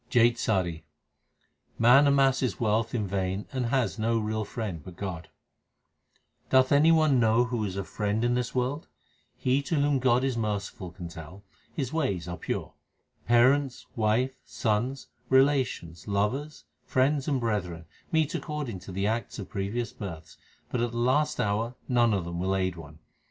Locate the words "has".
3.67-3.99